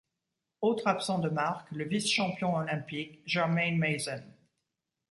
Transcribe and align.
Autre 0.61 0.87
absent 0.87 1.19
de 1.19 1.29
marque, 1.29 1.69
le 1.71 1.83
vice-champion 1.83 2.55
olympique, 2.55 3.21
Germaine 3.27 3.77
Mason. 3.77 4.23